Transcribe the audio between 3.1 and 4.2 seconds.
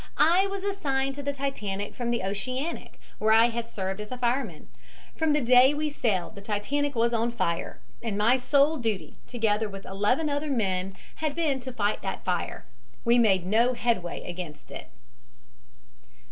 where I had served as a